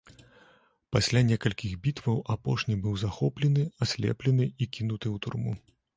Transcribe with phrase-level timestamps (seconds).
[0.95, 5.53] Пасля некалькіх бітваў апошні быў захоплены, аслеплены і кінуты ў турму.